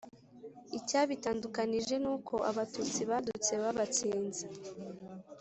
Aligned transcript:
icyabitandukanije 0.77 1.95
nuko 2.03 2.33
abatutsi 2.49 3.01
badutse 3.09 3.51
babatsinze 3.63 4.45